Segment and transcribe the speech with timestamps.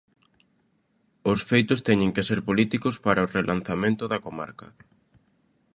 [1.31, 4.67] Os feitos teñen que ser políticos para o relanzamento da comarca.